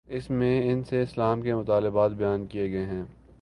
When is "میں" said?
0.29-0.71